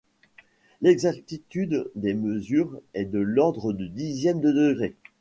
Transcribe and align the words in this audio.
L'exactitude 0.81 1.91
des 1.93 2.15
mesures 2.15 2.81
est 2.95 3.05
de 3.05 3.19
l'ordre 3.19 3.71
du 3.71 3.87
dixième 3.87 4.41
de 4.41 4.51
degré. 4.51 4.95